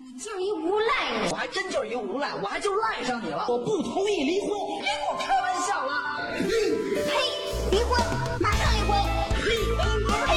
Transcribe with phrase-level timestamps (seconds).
[0.00, 3.44] 你就是一无赖我还真就是一无赖，我还就赖上你了。
[3.48, 5.92] 我不同意离婚，别跟我开玩笑了。
[6.38, 7.10] 呸！
[7.72, 7.98] 离婚，
[8.40, 8.96] 马上离婚！
[10.24, 10.30] 呸！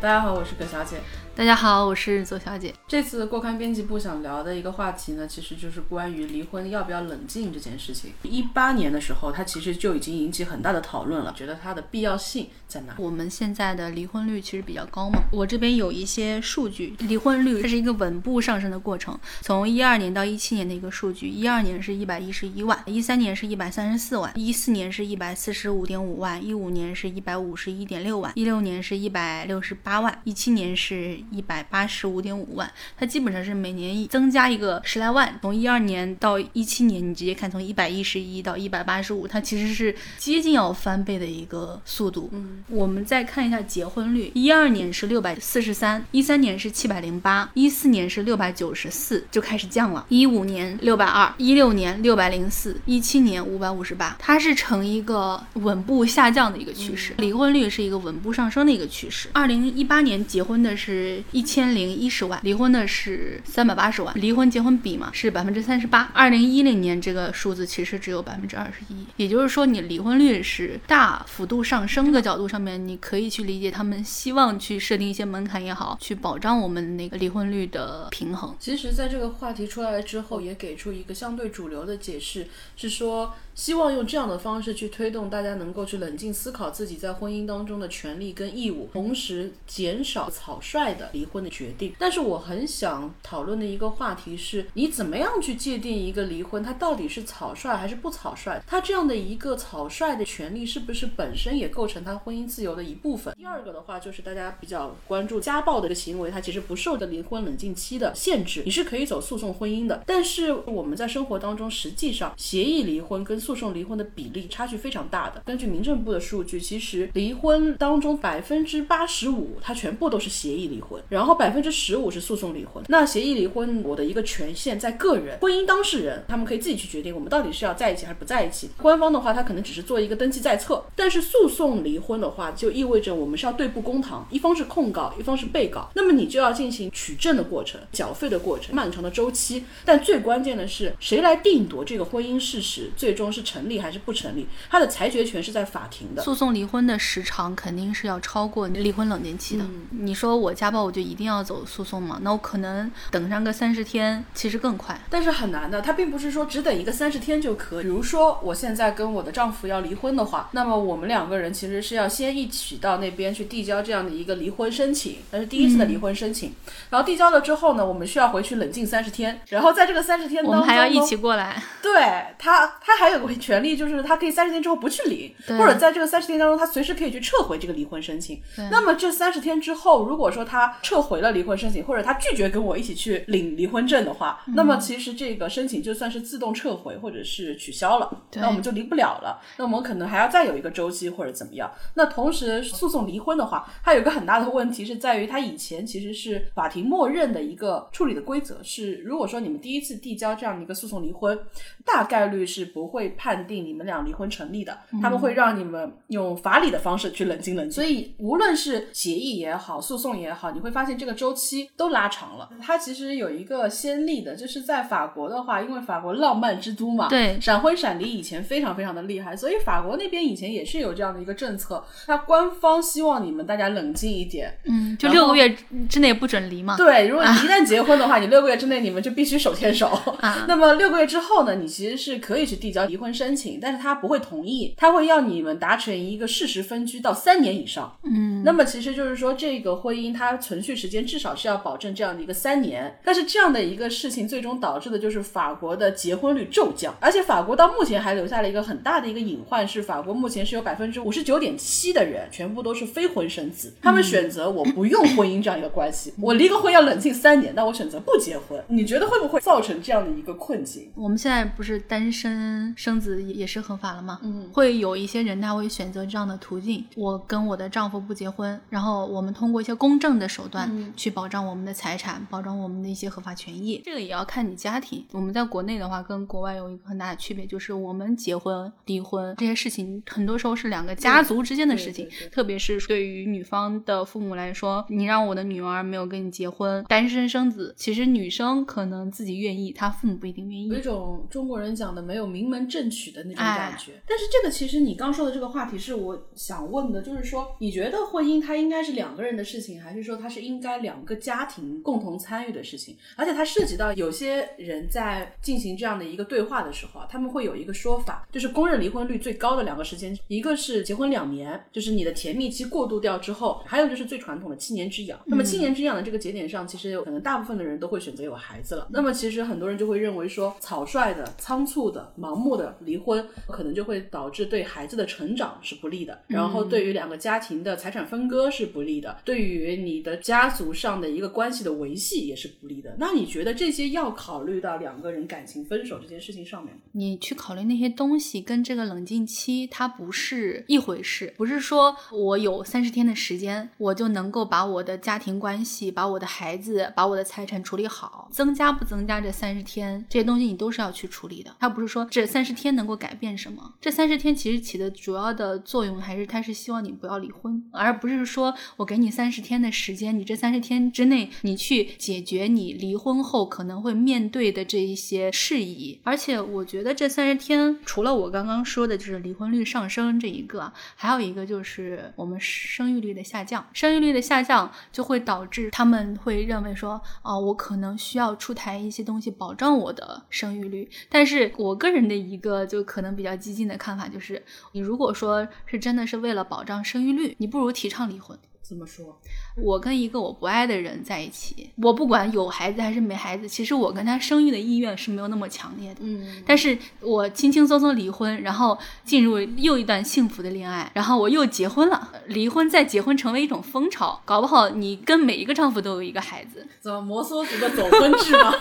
[0.00, 1.02] 大家好，我是葛小姐。
[1.36, 2.72] 大家好，我是左小姐。
[2.88, 8.10] 这次过刊编辑部想聊的一个话题呢，其实就是关于离婚要不要冷静这件事情。
[8.22, 12.94] 一八年的时候，它其实就已经引起很大的讨论了，觉得它的必要性在哪？
[12.96, 19.14] 我们现在的离婚率其实比较高嘛，我这边有一些数据，离婚率这是一个稳步上升的过程。
[19.42, 32.70] 从一二年到一七年的一个数据，一二年是一百一十一万，一三年是一百三十四万，一四年是一百四十五点五万，一五年是一百五十一点六万，一六年是一百六十八万，一七年是一百八十五点五万。
[32.98, 35.38] 它基本上是每年增加一个十来万。
[35.42, 42.30] 从一二年到一七年，你直接看从一百一十一到一百八十五，它其实是接近要翻倍的一个速度。
[42.32, 50.04] 嗯，我们再看一下结婚率，一二年是六百四十三，一三年是七百零八，一四年是六百九十四，就开始降了。
[50.08, 59.28] 一五年六百二，一六年六百零四，一七年五百五十八，它是呈一个稳步下降的一个趋势，离婚率是一个稳步上升的一个趋势。
[59.32, 66.10] 二零一八年结婚的是一千零一十万，离婚的是三百八十万，离婚结婚比嘛是百分之三十八。
[66.14, 78.54] 二零一零年这个数字其实只有百分之二十一，也就是说你离婚率是大幅度上升的角度上面，你可以去理解他们希望去设定一些门槛也好，去保障我们那个离婚率的平衡。
[78.58, 91.92] 其实，在这个话题出来了之后，也给出一个相对主流的解释，是说希望用这样的方式去推动大家能够去冷静思考自己在婚姻当中的权利跟义务，同时减少草率的离婚的决定。
[91.98, 98.62] 但是，我很想讨论的一个话题是，你怎么样去界定一个离婚，它到底是草率还是不草率？
[98.66, 103.34] 它这样的一个草率的权利，是不是本身也构成他婚姻自由的一部分？
[103.36, 110.02] 第二个的话，就是大家比较关注家暴的一个行为，它其实不受的离婚冷静期的限制，你是可以走诉讼婚姻的。
[110.06, 115.42] 但是我们在生活当中，实际上协议离婚跟诉讼离婚的比例差距非常大的。
[115.44, 122.82] 根据民政部的数据，其实离婚当中百分之八十五，它全部都是协议离婚，然后百分之十五是诉讼离婚。
[122.88, 128.70] 那协议离婚，我的一个权限在个人，婚姻当事人他们可以自己去决定，我们到底是要在一起还是不在一起。
[128.76, 139.64] 官方的话，他可能只是做一个登记在册，但是诉讼离婚的话，就意味着我们是要对簿公堂，一方是控告，一方是被告，那么你就要进行取证的过程、缴费的过程、漫长的周期。
[139.84, 144.46] 但最关键的是，谁来定夺这个婚姻事实最终是成立还是不成立？
[144.70, 146.22] 他的裁决权是在法庭的。
[146.22, 149.64] 诉讼离婚的时长肯定是要超过离婚冷静期的。
[149.90, 152.18] 你说我家暴，我就一定要走诉讼嘛？
[152.22, 154.98] 那我可能等上个三十天，其实更快。
[155.10, 157.82] 但是很难的，他并不是说只等一个三十天就可以。
[157.82, 166.52] 比如说，我现在跟我的丈夫要离婚的话，那么我们两个人其实是要先一起到那边去递交这样的一个离婚申请，那是第一次的离婚申请。
[166.90, 171.62] 然后递交了之后呢，我们需要回去冷静三十天，然后在这个三十天当中，我们还要一起过来。
[171.82, 172.02] 对
[172.38, 178.40] 他，他还有个权利，就是他可以三十天之后不去领，或者在这个三十天当中，他随时可以去撤回这个离婚申请。
[178.70, 189.40] 那么这三十天之后，如果说他撤回了离婚申请，或者他拒绝跟我一起去领离婚证的话，那么其实这个申请就算是自动撤回或者是取消了，那我们就离不了了。
[189.58, 191.70] 那我们可能还要再有一个周期或者怎么样。
[191.94, 201.38] 那同时，诉讼离婚的话，它有一个很大的问题是在于，它以前其实是法庭默认的一个处理的规则是，如果说你们第一次递交这样的一个诉讼离婚，
[201.84, 207.72] 大概率是不会判定你们俩离婚成立的，他们会让你们用法理的方式去冷静冷静。
[207.72, 212.48] 所以，无论是协议也好，诉讼也好，你会发现这个周期都拉长了。
[212.60, 225.54] 它其实有一个先例的，就是在法国的话，因为法国浪漫之都嘛，对，闪婚闪离以前非常非常的厉害，所以法国那边以前也是有这样的一个政策，它官方希望你们大家冷静一点，嗯，就六个月
[225.88, 226.76] 之内不准离嘛。
[226.76, 229.88] 对，如果你一旦结婚的话，你六个月之内你们就必须手牵手。
[230.20, 237.96] 啊， 那么六个月之后呢，你其实是可以去递交离婚申请，但是他不会同意，他会要你们达成一个事实分居到三年以上。
[238.04, 242.96] 嗯，那么其实就是说，这个婚姻它存续时间至少是要保证这样的一个三年。
[243.04, 258.62] 但是这样的一个事情，最终导致的就是法国的结婚率骤降，而且法国到目前还留下了一个很大的一个隐患，是法国目前是有百分之五十九点七的人全部都是非婚生子，他们选择我不用婚姻这样一个关系，我离个婚要冷静三年，但我选择不结婚。
[258.68, 260.90] 你觉得会不会造成这样的一个困境？
[260.94, 264.20] 我们现在不是单身生子也也是合法了吗？
[264.22, 273.80] 嗯，会有一些人他会选择这样的途径，我跟我的丈夫不结婚，然后我们通过一些公证的手段去保障我们的财产，保障我们的一些合法权益。
[273.82, 275.02] 这个也要看你家庭。
[275.12, 290.68] 我们在国内的话，跟国外有一个很大的区别，就是我们结婚、离婚这些事情，很多时候是两个家族之间的事情特别是对于女方的父母来说，你让我的女儿没有跟你结婚，单身生子，其实女生可能自己愿意，她父母不一定愿意。
[290.68, 293.92] 有一种中国人讲的没有名门正娶的那种哎感觉。
[294.06, 302.96] 但是这个其实你刚说的这个话题是我想问的，就是说你觉得婚姻它应该是两个人的事情，还是说它是应该两个家庭共同参与的事情？
[303.16, 315.18] 而且它涉及到有些人在进行这样的一个对话的时候啊，他们会有一个说法，就是公认离婚率最高的两个时间，一个是结婚两年，就是你的甜蜜期过渡掉之后，还有就是最传统的七年之痒。
[315.26, 318.86] 那么七年之痒的这个节点上，其实可能大部分的人都会选择有孩子了。
[318.90, 332.96] 那么其实很多人就会认为说，草率的、仓促的、盲目的离婚，可能就会导致对孩子的成长是不利的，然后对于两个家庭的财产分割是不利的，对于你的家族上的一个关系的维系也是不利的。
[332.98, 336.80] 那你觉得这些要考虑到两个人感情分手这件事情上面吗？
[336.92, 348.28] 你去考虑那些东西，跟这个冷静期它不是一回事，不是说我有三十天的时间，我就能够把我的家庭关系、把我的孩子、把我的财产处理好。
[348.32, 351.56] 增加不增加这三十天，这些东西你都是要去处理的。
[351.58, 366.00] 它不是说这三十天能够改变什么，这三十天其实起的主要的作用还是它是希望你不要离婚，而不是说我给你三十天的时间，你这三十天之内你去解决你离婚后可能会面对的这一些事宜。
[366.02, 373.66] 而且我觉得这三十天，除了我刚刚说的就是离婚率上升这一个，还有一个就是我们生育率的下降。
[373.72, 380.88] 生育率的下降就会导致他们会认为说，啊、我可能需要出台一些东西保障我的生育率。
[381.08, 384.42] 但是我个人的一个就可能比较激进的看法就是，
[384.72, 388.38] 你如果说是真的是为了保障生育率，你不如提倡离婚。
[388.68, 389.16] 怎么说？
[389.56, 396.00] 我跟一个我不爱的人在一起，我不管有孩子还是没孩子，其实我跟他生育的意愿是没有那么强烈的。
[396.02, 406.66] 嗯，但是我轻轻松松离婚，然后进入又一段幸福的恋爱，然后我又结婚了，离婚再结婚成为一种风潮，搞不好你跟每一个丈夫都有一个孩子。
[406.80, 408.52] 怎么摩梭族的走婚制吗？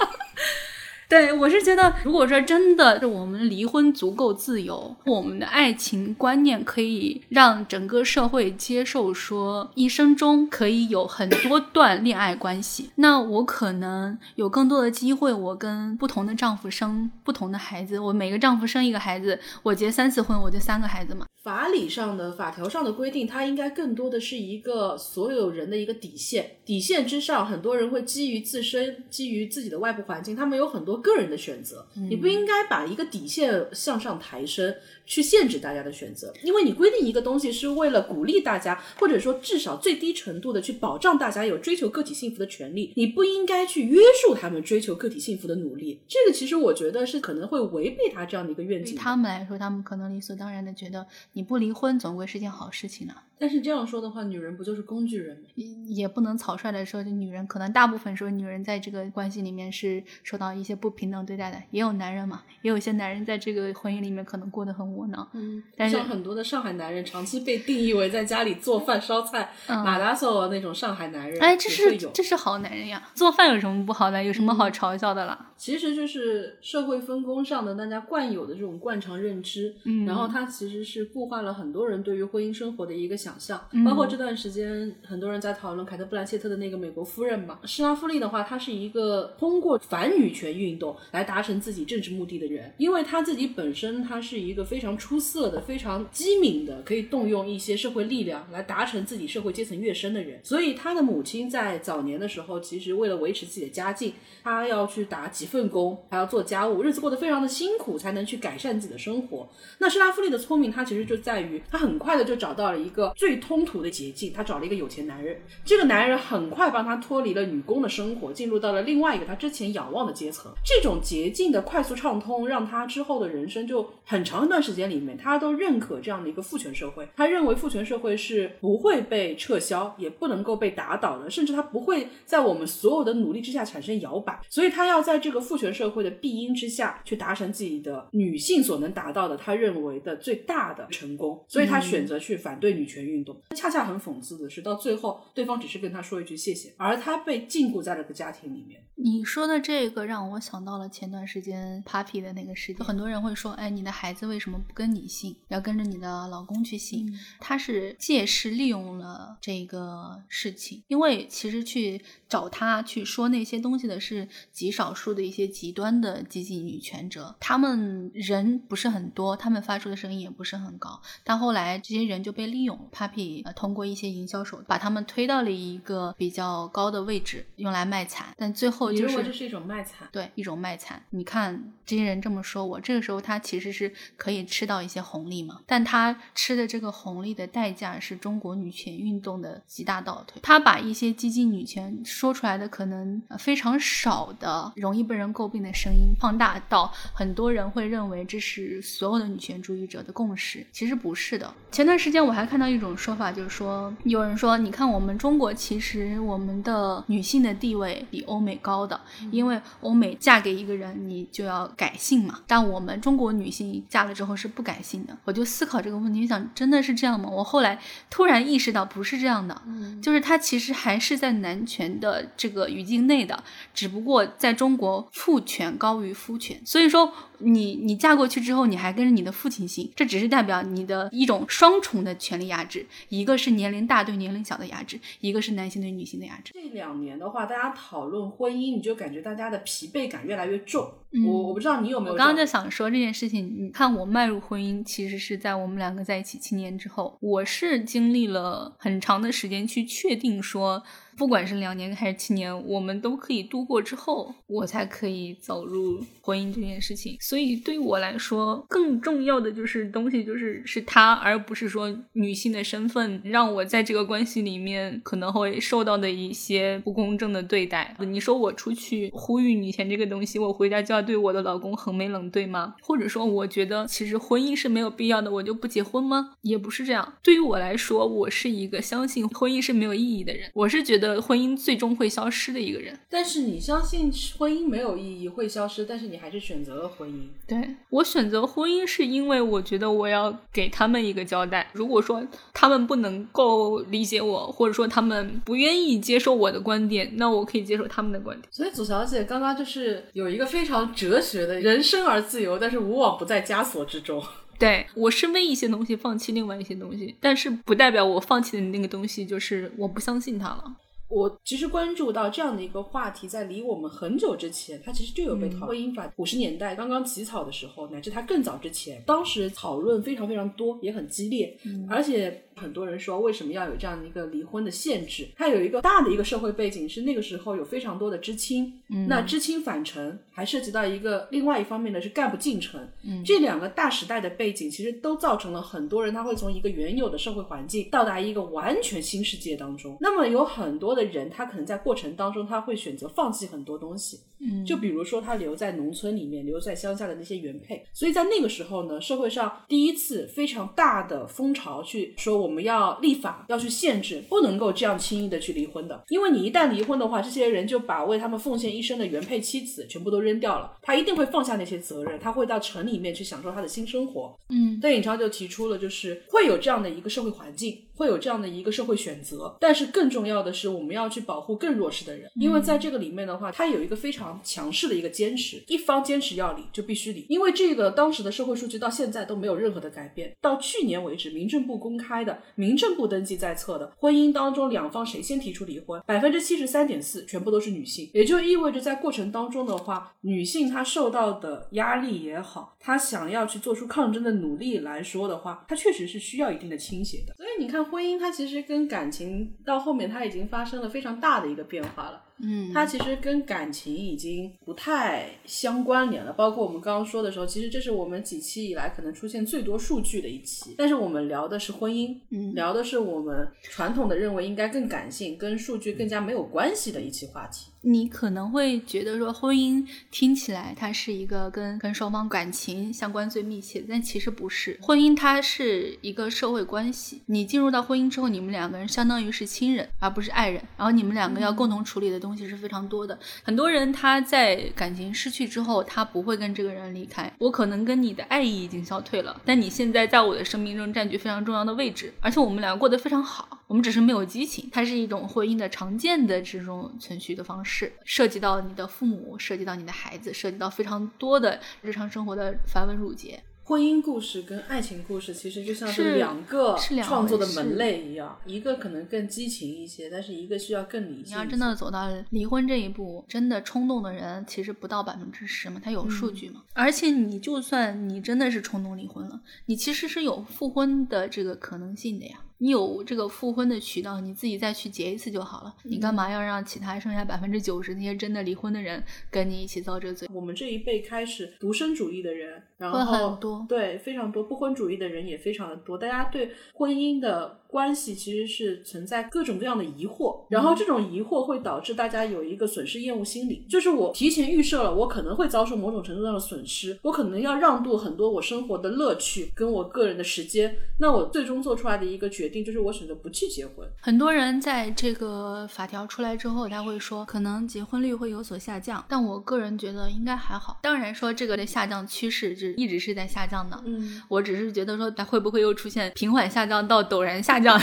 [1.07, 21.25] 对我是觉得，如果说真的是我们离婚足够自由，我们的爱情观念可以让整个社会接受，说一生中可以有很多段恋爱关系，那我可能有更多的机会，我跟不同的丈夫生不同的孩子，我每个丈夫生一个孩子，我结三次婚，我就三个孩子嘛。
[21.43, 26.57] 法理上的、法条上的规定，它应该更多的是一个所有人的一个底线。
[26.65, 31.85] 底线之上，很多人会基于自身、基于自己的外部环境，他们有很多个人的选择。
[31.93, 34.75] 你不应该把一个底线向上抬升，
[35.05, 36.33] 去限制大家的选择。
[36.43, 46.01] 因为你规定一个东西是为了鼓励大家，或者说至少最低程度的去保障大家有追求个体幸福的权利，你不应该去约束他们追求个体幸福的努力。
[46.07, 48.99] 这个其实我觉得是可能会违背他这样的一个愿景对。
[48.99, 55.43] 他们来说，他们可能理所当然的觉得你不离婚总归是件好事情呢、但是这样说的话，女人不就是工具人吗？
[55.55, 65.27] 也也不能草率的说，这女人可能大部分时候女人在这个关系里面是受到一些不平等对待的，也有男人嘛，也有一些男人在这个婚姻里面可能过得很窝囊。
[65.33, 74.23] 嗯，像很多的上海男人，长期被定义为在家里做饭烧菜、马达索那种上海男人，哎，这是这是好男人呀，做饭有什么不好的？
[74.23, 75.51] 有什么嗯好嘲笑的啦？
[75.57, 104.13] 其实就是社会分工上的大家惯有的这种惯常认知，嗯然后它其实是固化了很多人对于婚姻生活的一个想象，嗯包括这段时间很多人在讨论凯特·布兰切特的那个美国夫人嘛，施拉夫利的话，他是一个通过反女权运动来达成自己政治目的的人，因为他自己本身他是一个非常非常出色的、非常机敏的，可以动用一些社会力量来达成自己社会阶层跃升的人，所以他的母亲在早年的时候，其实为了维持自己的家境，
[104.43, 109.49] 她要去打几份工，还要做家务，日子过得非常的辛苦，才能去改善自己的生活。
[109.79, 115.35] 那施拉夫利的聪明，他其实就在于他很快的就找到了一个最通途的捷径，他找了一个有钱男人。
[115.63, 120.51] 这个男人很快帮他脱离了女工的生活，进入到了另外一个他之前仰望的阶层。
[120.63, 127.07] 这种捷径的快速畅通，让他之后的人生就很长一段时间间里面，他都认可这样的一个父权社会。
[127.15, 134.39] 他认为父权社会是不会被撤销，也不能够被打倒的，甚至他不会在我们所有的努力之下产生摇摆。
[134.49, 141.43] 所以他要在这个父权社会的庇荫之下去达成自己的女性所能达到的他认为的最大的成功。
[141.47, 143.39] 所以他选择去反对女权运动。
[143.55, 148.81] 恰恰很讽刺的是，到最后对方只是跟他说一句谢谢，而他被禁锢在了个家庭里面。
[148.97, 157.11] 你说的这个让我想到了前段时间 Papi 的那个事件，很多人会说，哎，你的孩子为什么不跟你姓，要跟着你的老公去姓？
[157.39, 180.07] 他是借势利用了这个事情，因为其实去找他去说那些东西的是极少数的一些极端的激进女权者，他们人不是很多，他们发出的声音也不是很高，但后来这些人就被利用，Papi 呃通过一些营销手段把他们推到了一个比较高的位置，用来卖惨，但最后你就是这是一种卖惨？
[180.11, 181.03] 对一种卖惨。
[181.11, 190.39] 你看这些人这么说我，这个时候他其实是可以吃到一些红利嘛，但她吃的这个红利的代价是中国女权运动的极大倒退。
[190.41, 201.53] 她把一些激进女权说出来的可能呃非常少的、容易被人诟病的声音，放大到很多人会认为这是所有的女权主义者的共识，其实不是的。
[201.69, 208.97] 前段时间我还看到一种说法，就是说有人说，你看我们中国其实我们的女性的地位比欧美高的，
[209.31, 215.17] 因为欧美嫁给一个人你就要改姓嘛，但我们中国女性嫁了之后是不改姓的。
[215.23, 217.29] 我就思考这个问题，想真的是这样吗？
[217.29, 219.61] 我后来突然意识到不是这样的，
[220.01, 236.53] 就是它其实还是在男权的这个语境内的，只不过在中国父权高于夫权，所以说你你嫁过去之后，你还跟着你的父亲姓，这只是代表你的一种双重的权力压制，一个是年龄大对年龄小的压制，一个是男性对女性的压制。
[236.53, 240.89] 这两年的话，大家讨论婚姻，你就感觉大家的疲惫感越来越重。
[241.17, 250.83] 嗯我我不知道你有没有我刚刚这样在想说这件事情，你看我迈入婚姻，其实是在我们两个在一起七年之后，我是经历了很长的时间去确定说，
[251.17, 257.17] 不管是两年还是七年，我们都可以度过之后，我才可以走入婚姻这件事情。
[257.19, 267.95] 所以对我来说，更重要的就是东西就是是他，而不是说女性的身份让我在这个关系里面可能会受到的一些不公正的对待。
[267.99, 272.75] 你说我出去呼吁女权这个东西，我回家就要对我的老公横眉冷对吗？
[272.81, 276.33] 或者说，我觉得其实婚姻是没有必要的，我就不结婚吗？
[276.41, 277.13] 也不是这样。
[277.23, 282.97] 对于我来说，我是一个相信婚姻是没有意义的人，我是觉得婚姻最终会消失的一个人。
[283.09, 287.27] 但是你相信婚姻没有意义，会消失，但是你还是选择了婚姻。
[287.47, 291.69] 对我选择婚姻是因为我觉得我要给他们一个交代。
[291.73, 298.47] 如果说他们不能够理解我，或者说他们不愿意接受我的观点，那我可以接受他们的观点。
[298.51, 304.21] 所以左小姐刚刚就是有一个非常哲学的“人生而自由，但是无往不在枷锁之中”。
[304.57, 310.63] 对我是为一些东西放弃另外一些东西，但是不代表我放弃的那个东西就是我不相信它了。
[311.07, 315.69] 我其实关注到这样的一个话题，在离我们很久之前，它其实就有被讨论。
[315.69, 321.57] 婚姻法五十年代刚刚起草的时候，乃至它更早之前，当时讨论非常非常多，也很激烈，
[321.89, 322.41] 而且。
[322.55, 325.27] 很多人说，为什么要有这样的一个离婚的限制？
[325.35, 332.87] 它有一个大的一个社会背景，是那个时候有非常多的知青，那知青返城，还涉及到一个另外一方面的是干部进城，
[333.25, 339.97] 这两个大时代的背景，其实都造成了很多人他会从一个原有的社会环境到达一个完全新世界当中。
[339.99, 344.65] 那么有很多的人，他可能在过程当中，他会选择放弃很多东西，嗯。
[344.65, 347.85] 就比如说他留在农村里面，留在乡下的那些原配。
[347.93, 364.37] 所以在那个时候呢，社会上第一次非常大的风潮去说我们要立法，要去限制，不能够这样轻易的去离婚的，因为你一旦离婚的话，这些人就把为他们奉献一生的原配妻子全部都扔掉了，他一定会放下那些责任，他会到城里面去享受他的新生活。
[364.49, 364.79] 嗯。
[364.81, 397.33] 邓颖超就提出了，就是会有这样的一个社会环境，会有这样的一个社会选择，但是更重要的是，我们要去保护更弱势的人，因为在这个里面的话，它有一个非常强势的一个坚持，一方坚持要离就必须离，因为这个当时的社会数据到现在都没有任何的改变，到去年为止，民政部公开的，民政部登记在册的婚姻当中，两方谁先提出离婚，百分之七十三点四全部都是女性，也就意味着在过程当中的话，女性她受到的压力也好，她想要去做出抗争的努力来说的话，她确实是需要一定的倾斜的。
[397.35, 402.21] 所以你看，婚姻它其实跟感情到后面它已经发生了非常大的一个变化了。
[402.39, 406.33] 嗯它其实跟感情已经不太相关联了。
[406.33, 410.75] 包括我们刚刚说的时候，其实这是我们几期以来可能出现最多数据的一期。
[410.77, 417.67] 但是我们聊的是婚姻，嗯聊的是我们传统的认为应该更感性、跟数据更加没有关系的一期话题。
[417.87, 424.77] 你可能会觉得说婚姻听起来它是一个跟跟双方感情相关最密切的，但其实不是。
[424.81, 430.59] 婚姻它是一个社会关系，你进入到婚姻之后，你们两个人相当于是亲人，而不是爱人。
[430.75, 433.17] 然后你们两个要共同处理的东西是非常多的。
[433.43, 437.31] 很多人他在感情失去之后，他不会跟这个人离开。
[437.37, 443.61] 我可能跟你的爱意已经消退了，但你现在在我的生命中占据非常重要的位置，而且我们俩过得非常好。
[443.67, 453.41] 我们只是没有激情，它是一种婚姻的常见的这种存续的方式，涉及到你的父母，涉及到你的孩子，涉及到非常多的日常生活的繁文缛节。
[453.67, 461.29] 婚姻故事跟爱情故事其实就像是两个创作的门类一样，一个可能更激情一些，但是一个需要更理性。
[461.29, 466.61] 你要真的走到离婚这一步，真的冲动的人其实不到百分之十嘛，他有数据嘛。
[466.73, 472.37] 而且你就算你真的是冲动离婚了，你其实是有复婚的这个可能性的呀。
[472.57, 475.75] 你有这个复婚的渠道，你自己再去结一次就好了。
[475.83, 480.27] 你干嘛要让其他剩下百分之九十那些真的离婚的人跟你一起遭这罪？
[480.33, 503.87] 我们这一辈开始独身主义的人，然后很多对非常多不婚主义的人也非常的多，大家对婚姻的关系其实是存在各种各样的疑惑，然后这种疑惑会导致大家有一个损失厌恶心理，就是我提前预设了我可能会遭受某种程度上的损失，我可能要让渡很多我生活的乐趣跟我个人的时间，那我最终做出来的一个决定就是我选择不去结婚。
[504.01, 510.79] 很多人在这个法条出来之后，他会说可能结婚率会有所下降，但我个人觉得应该还好。
[510.81, 517.79] 当然说这个的下降趋势是一直是在下降的，嗯，我只是觉得说它会不会又出现平缓下降到陡然下降。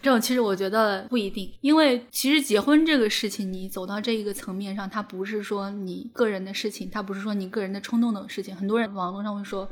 [0.00, 8.54] 这种其实我觉得不一定，因为其实结婚这个事情，你走到这一个层面上，它不是说你个人的事情，它不是说你个人的冲动的事情。
[8.54, 9.68] 很多人网络上会说，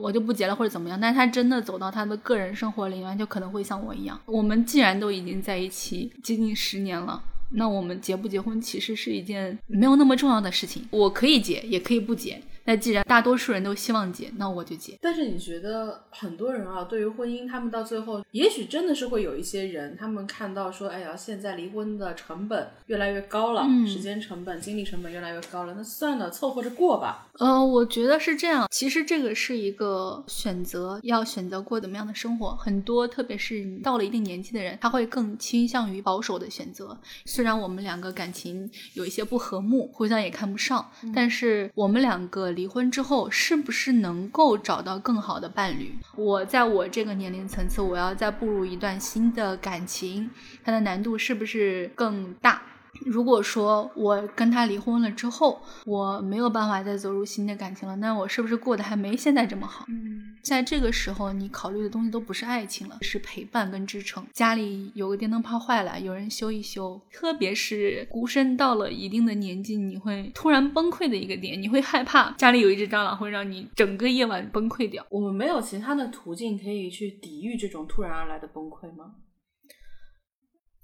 [0.00, 4.20] 我就不结了或者怎么样，但是他真的走到他的个人生活里面，就可能会像我一样。
[4.26, 7.22] 我们既然都已经在一起接近十年了。
[7.52, 12.40] 那我们结不结婚其实是一件没有那么重要的事情，我可以结，也可以不结。
[12.64, 14.98] 那既然大多数人都希望结，那我就结。
[15.00, 27.28] 但是你觉得很多人啊，对于婚姻，他们到最后，也许真的是会有一些人，他们看到说，哎呀，现在离婚的成本越来越高了，嗯时间成本、精力成本越来越高了，那算了，凑合着过吧。
[27.38, 28.68] 呃，我觉得是这样。
[28.70, 32.54] 其实这个是一个选择，要选择过怎么样的生活。
[32.56, 36.96] 很多，特别是你到了一定年纪的人，他会更倾向于保守的选择。
[37.24, 45.94] 虽然我们两个感情有一些不和睦，互相也看不上，但是我们两个离婚之后，是不是能够找到更好的伴侣？
[46.16, 50.30] 我在我这个年龄层次，我要再步入一段新的感情，
[50.64, 52.62] 它的难度是不是更大？
[53.06, 59.84] 如果说我跟他离婚了之后，我没有办法再走入新的感情了，那我是不是过得还没现在这么好？
[59.88, 64.26] 嗯，在这个时候，你考虑的东西都不是爱情了，是陪伴跟支撑。
[64.32, 67.00] 家里有个电灯泡坏了，有人修一修。
[67.12, 75.06] 特别是孤身到了一定的年纪，你会突然崩溃的一个点，你会害怕家里有一只蟑螂会让你整个夜晚崩溃掉。
[75.10, 79.14] 我们没有其他的途径可以去抵御这种突然而来的崩溃吗？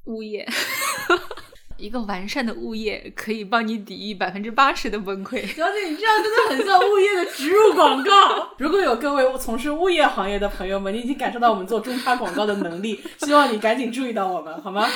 [0.04, 0.46] 物业，
[1.78, 5.46] 一个完善的物业可以帮你抵御百分之八十的崩溃。
[5.46, 8.48] 小姐，你这样真的很像物业的植入广告。
[8.58, 14.88] 如果有各位从事物业行业的朋友们，你已经感受到我们做中插广告的能力，希望你赶紧注意到我们，好吗？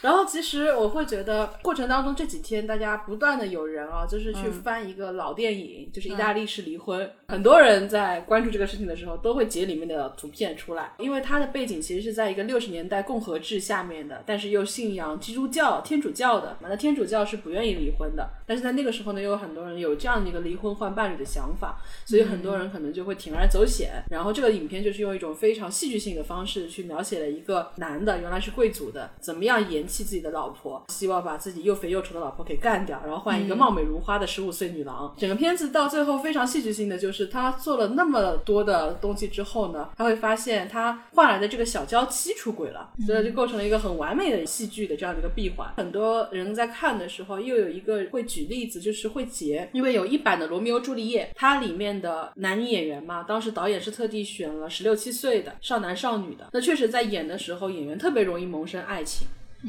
[0.00, 7.10] 然后其实我会觉得过程当中这几天大家不断的有人啊，就是去翻一个老电影，就是意大利式离婚。
[7.28, 16.56] 很多人在关注这个事情的时候，都会截里面的图片出来，因为它的背景其实是在一个六十年代共和制下面的，但是又信仰基督教、天主教的。
[16.60, 24.02] 那天主教是不愿意离婚的，但是在那个时候呢，又有很多人有这样的一个离婚换伴侣的想法，所以很多人可能就会铤而走险。
[24.10, 35.14] 然后这个影片就是用一种非常戏剧性的方式去描写了一个男的，原来是贵族的，怎么样嫌弃自己的老婆，希望把自己又肥又丑的老婆给干掉，然后换一个貌美如花的十五岁女郎。
[35.18, 45.68] 整个片子到最后非常戏剧性的就是他做了那么多的东西之后呢，他会发现他换来的这个小娇妻出轨了，所以就构成了一个很完美的戏剧的这样的一个闭环。
[45.76, 59.26] 很多人在看的时候，又有一个会举例子，就是会结，因为有一版的《罗密欧朱丽叶》，它里面的男女演员嘛，当时导演是特地选了十六七岁的少男少女的，那确实在演的时候，演员特别容易萌生爱情。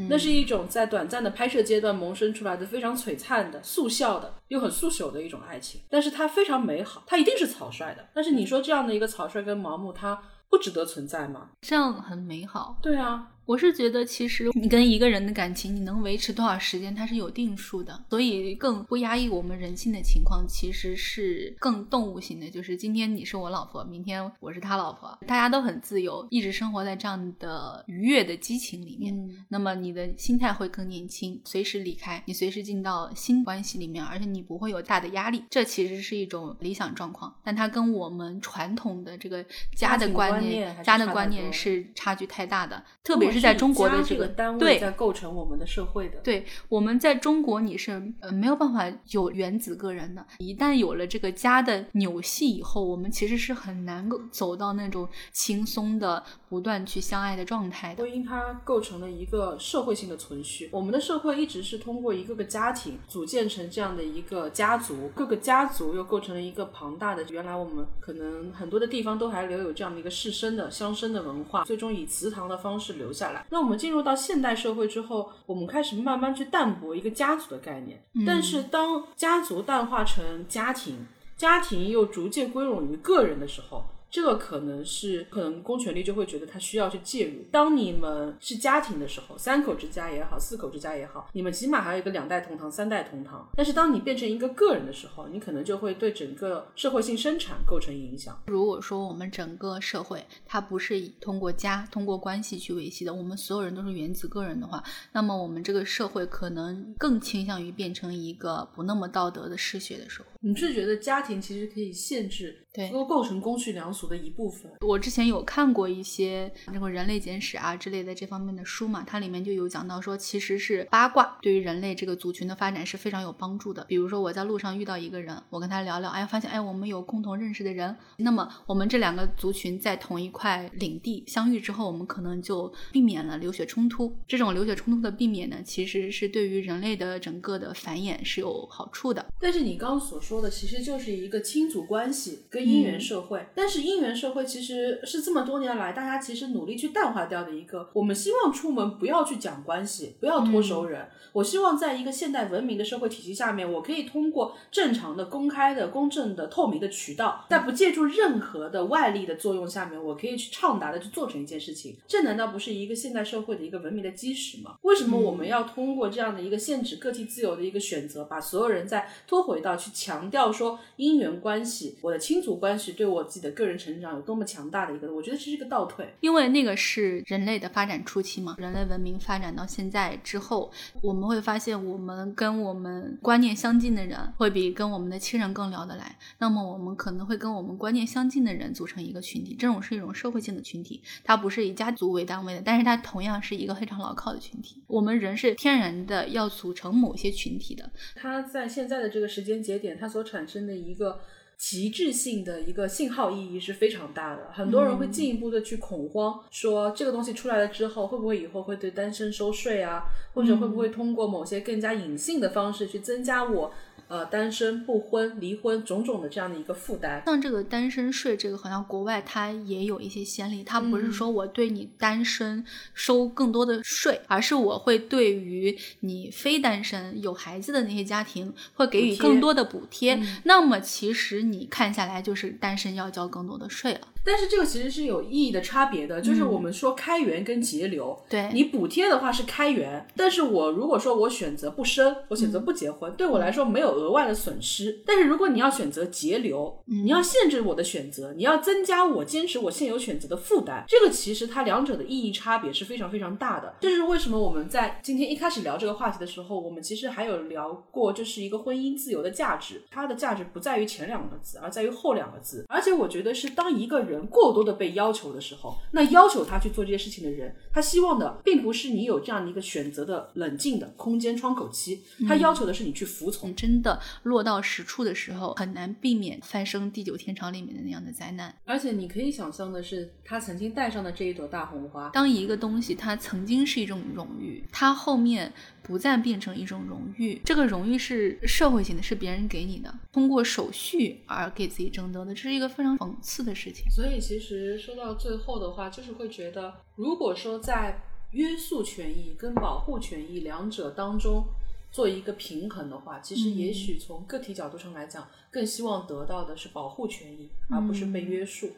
[0.09, 8.07] 那是一种在短暂的拍摄阶段萌生出来的非常璀璨的、速效的又很速朽的一种爱情，但是它非常美好，它一定是草率的。
[8.13, 11.49] 但是你说这样的一个草率跟盲目，它不值得存在吗？
[11.61, 12.77] 这样很美好。
[12.81, 22.49] 对啊，我是觉得，其实你跟一个人的感情，你能维持多少时间，它是有定数的，所以更不压抑我们人性的情况，其实是更动物性的。
[22.49, 29.13] 就是今天你是我老婆，明天我是他老婆，大家都很自由，一直生活在这样的愉悦的激情里面。
[29.15, 35.43] 嗯那么你的心态会更年轻，随时离开，你随时进到新关系里面，而且你不会有大的压力。
[35.49, 46.19] 这其实是一种理想状况，但它跟我们传统的这个家的观观念家的观念是差距太大的，特别也是在中国的这个单位在构成我们的社会的。
[46.19, 58.03] 对，我们在中国你是呃没有办法有原子个人的，一旦有了这个家的纽系以后，我们其实是很难够走到那种轻松的不断去相爱的状态的。
[58.03, 67.21] 婚姻它构成了一个社会性的存续，我们的社会一直是通过一个个家庭组建成这样的一个家族，各个家族又构成了一个庞大的。
[67.29, 73.45] 原来我们可能很多的地方都还留有这样的一个世绅的乡绅的文化，最终以祠堂的方式留下来。
[73.51, 81.05] 那我们进入到现代社会之后，我们开始慢慢去淡薄一个家族的概念，但是当家族淡化成家庭，
[81.37, 83.85] 家庭又逐渐归拢于个人的时候。
[84.11, 87.43] 这个可能是，可能公权力就会觉得他需要去介入。
[87.49, 93.49] 当你们是家庭的时候，三口之家也好，四口之家也好，你们起码还有一个两代同堂、三代同堂。
[93.55, 98.37] 但是当你变成一个个人的时候，你可能就会对整个社会性生产构成影响。
[98.47, 110.30] 如果说我们整个社会它不是通过家、通过关系去维系的，我们所有人都是原子个人的话，那么我们这个社会可能更倾向于变成一个不那么道德的嗜血的社会。
[110.43, 114.71] 你是觉得家庭其实可以限制，对能够构成公序良俗的一部分？
[114.81, 123.83] 我之前有看过一些那个人类简史啊之类的这方面的书嘛，它里面就有讲到说，其实是八卦对于人类这个族群的发展是非常有帮助的。
[123.83, 134.11] 比如说我在路上遇到一个人，我跟他聊聊，哎，发现哎我们有共同认识的人，那么我们这两个族群在同一块领地相遇之后，我们可能就避免了流血冲突。
[134.27, 139.23] 这种流血冲突的避免呢，其实是对于人类的整个的繁衍是有好处的。
[139.39, 147.89] 但是你刚刚所说的其实就是一个亲族关系跟姻缘社会，但是姻缘社会其实是这么多年来大家其实努力去淡化掉的一个。
[147.93, 151.07] 我们希望出门不要去讲关系，不要托熟人。
[151.33, 161.95] 我希望在一个现代文明的社会体系下面，我可以通过正常的、公开的、公正的、透明的渠道，在不借助任何的外力的作用下面，我可以去畅达的去做成一件事情。
[162.05, 164.75] 这难道不是一个现代社会的一个文明的基石吗？
[164.81, 175.13] 为什么我们要通过这样的一个限制个体自由的一个选择，把所有人再拖回到去强调说姻缘关系、我的亲族关系对我自己的个人成长有多么强大的一个？
[175.13, 176.13] 我觉得这是一个倒退。
[176.19, 186.15] 因为那个是人类的发展初期嘛，人类文明发展到现在之后，我们会发现，我们跟我们观念相近的人会比跟我们的亲人更聊得来。
[186.37, 194.81] 那么，我们可能会跟我们观念相近的人组成一个群体，这种是一种社会性的群体，它不是以家族为单位的，但是它同样是一个非常牢靠的群体。
[194.87, 201.19] 我们人是天然的要组成某些群体的，它在现在的这个时间节点，它所产生的一个
[201.57, 204.51] 旗帜性的一个信号意义是非常大的。
[204.51, 213.71] 很多人会进一步的去恐慌，说这个东西出来了之后，会不会以后会对单身收税啊，或者会不会通过某些更加隐性的方式去增加我
[214.11, 217.23] 呃单身、不婚、离婚种种的这样的一个负担？
[217.25, 230.21] 像这个单身税，这个好像国外它也有一些先例，它不是说我对你单身收更多的税，而是我会对于你非单身有孩子的那些家庭会给予更多的补贴。
[230.43, 234.01] 那么其实你看下来就是单身要交更多的税了。
[234.23, 238.19] 但是这个其实是有意义的差别的，就是我们说开源跟节流。
[238.29, 245.01] 对你补贴的话是开源，但是我如果说我选择不生，我选择不结婚，对我来说没有额外的损失。
[245.05, 253.75] 但是如果你要选择节流，你要限制我的选择，你要增加我坚持我现有选择的负担，这个其实它两者的意义差别是非常非常大的。
[253.81, 262.65] 这就是为什么我们在今天一开始聊这个话题的时候，我们其实还有聊过，就是一个婚姻自由的价值，它的价值不在于前两个字，而在于后两个字。
[262.69, 273.51] 而且我觉得是当一个人过多的被要求的时候，那要求他去做这些事情的人，他希望的并不是你有这样的一个选择的冷静的空间窗口期，他要求的是你去服从。
[273.61, 278.55] 真的落到实处的时候，很难避免翻生地久天长里面的那样的灾难。
[278.65, 285.51] 而且你可以想象的是，他曾经戴上的这一朵大红花，当一个东西它曾经是一种荣誉，它后面
[285.83, 293.89] 不再变成一种荣誉，这个荣誉是社会性的，是别人给你的，通过手续而给自己争得的，这是一个非常讽刺的事情。
[293.89, 301.43] 所以其实说到最后的话，就是会觉得，如果说在约束权益跟保护权益两者当中
[301.91, 308.69] 做一个平衡的话，其实也许从个体角度上来讲，更希望得到的是保护权益，而不是被约束。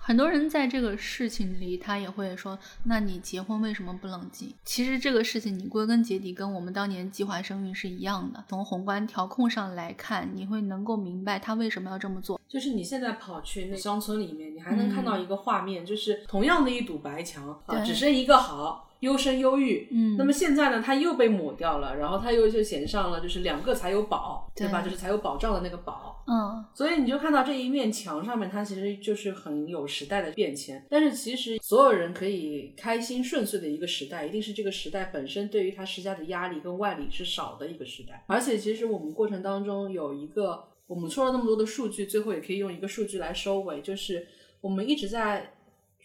[0.00, 8.42] 很多人在这个事情里，他也会说：“那你结婚为什么不冷静？”其实这个事情，你归根结底跟我们当年计划生育是一样的。
[8.48, 12.40] 从宏观调控上来看，你会能够明白他为什么要这么做。
[12.48, 18.87] 就是你现在跑去那乡村里面，你还能看到一个画面，就是同样的一堵白墙啊，只剩一个好。
[19.00, 19.88] 优生优育。
[19.90, 24.82] 嗯那么现在呢，它又被抹掉了，然后它又就写上了就是两个才有保，对吧？
[24.82, 26.24] 就是才有保障的那个保。
[26.26, 30.84] 嗯所以你就看到这一面墙上面，它其实就是很有时代的变迁。
[30.90, 38.24] 但是其实所有人可以开心顺遂的一个时代，一定是这个时代本身对于他施加的压力跟外力是少的一个时代。
[38.26, 44.26] 而且其实我们过程当中有一个，我们说了那么多的数据，最后也可以用一个数据来收尾，就是
[44.60, 45.54] 我们一直在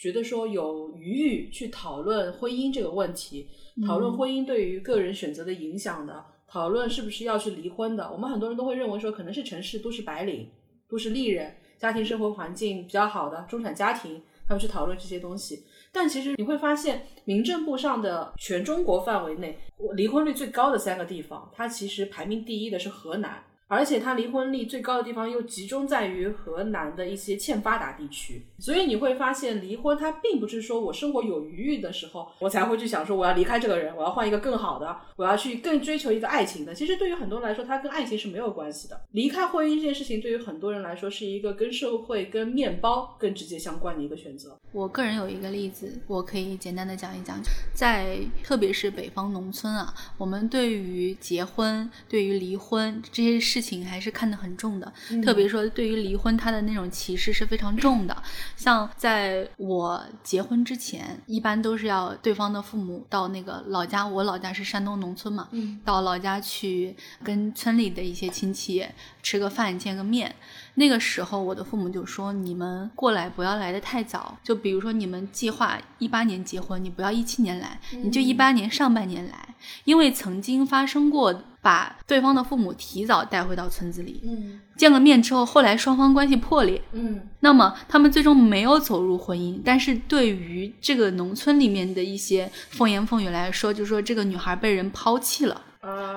[0.03, 3.47] 觉得说有余裕去讨论婚姻这个问题，
[3.87, 6.25] 讨论婚姻对于个人选择的影响的。
[6.45, 10.49] 讨论是不是要去离婚的，我们很多人都会认为说，可能是城市都市白领、
[10.89, 15.63] 都市丽人，家庭生活环境比较好的中产家庭，他们去讨论这些东西。
[15.93, 19.57] 但其实你会发现，民政部上的全中国范围内
[19.95, 28.45] 离婚率最高的三个地方，它其实排名第一的是河南，而且他离婚率最高的地方又集中在于河南的一些欠发达地区。
[28.59, 36.73] 所以你会发现，离婚它并不是说我生活有余裕的时候，我才会去想说我要离开这个人，我要换一个更好的，我要去更追求一个爱情的。
[36.73, 39.01] 其实对于很多人来说，它跟爱情是没有关系的。
[39.11, 44.57] 离开婚姻这件事情，对于很多人来说是一个跟社会、跟面包更直接相关的一个选择。
[44.71, 47.39] 我个人有一个例子，我可以简单的讲一讲，
[47.73, 54.91] 在特别是北方农村啊，我们对于结婚、对于离婚这些事事情还是看得很重的。
[55.23, 58.23] 特别说对于离婚，他的那种歧视是非常重的。
[58.55, 68.83] 像在我结婚之前，一般都是要对方的父母到那个老家，我老家是山东农村嘛，嗯到老家去跟村里的一些亲戚
[69.21, 70.33] 吃个饭、见个面。
[70.75, 95.61] 那个时候，我的父母就说：“你们过来不要来的太早，就比如说你们计划一八年结婚，你不要一七年来，你就一八年上半年来，因为曾经发生过把对方的父母提早带回到村子里，嗯见了面之后，后来双方关系破裂，嗯那么他们最终没有走入婚姻，但是对于这个农村里面的一些风言风语来说，就说这个女孩被人抛弃了。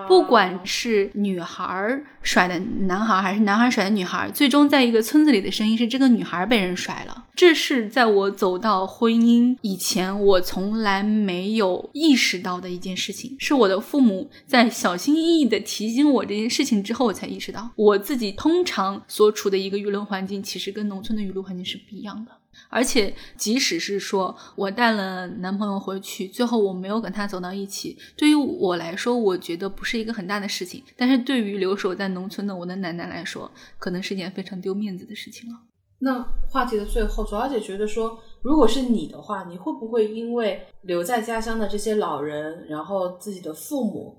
[0.06, 7.24] 不管是女孩甩的男孩，还是男孩甩的女孩，最终在一个村子里的声音是这个女孩被人甩了。
[7.34, 22.32] 这是在我走到婚姻以前，我从来没有意识到的一件事情，是我的父母在小心翼翼的提醒我这件事情之后，我才意识到我自己通常所处的一个舆论环境，其实跟农村的舆论环境是不一样的。
[22.68, 30.82] 而且，即使是说我带了男朋友回去，最后我没有跟他走到一起，对于我来说，我觉得不是一个很大的事情。
[30.96, 35.56] 但是对于留守在农村的我的奶奶来说，可能是一件非常丢面子的事情了。
[35.98, 44.14] 那话题的最后，左小姐觉得说，如果是你的话，你会不会因为留在家乡的这些老人，然后自己的父母，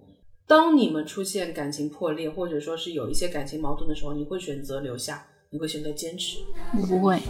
[0.48, 6.40] 当你们出现感情破裂，或者说是有一些感情矛盾的时候，你会选择留下，你会选择坚持？
[6.82, 7.22] 我不会，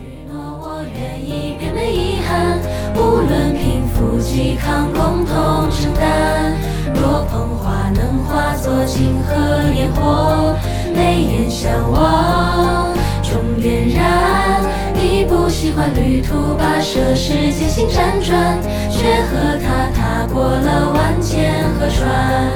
[0.69, 2.60] 我愿意变没遗憾，
[2.93, 6.51] 无论贫富饥康共同承担，
[6.93, 10.53] 若捧花能化作金和烟火，
[10.93, 12.91] 眉眼相望，
[13.23, 14.62] 终点燃。
[14.93, 18.60] 你不喜欢旅途跋涉，世界行辗转，
[18.91, 22.51] 却和他踏过了万千河川，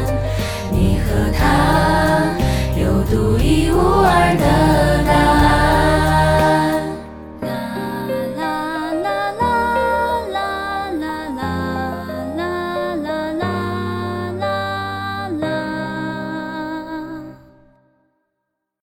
[0.70, 2.36] 你和他
[2.76, 5.71] 有独一无二的答案。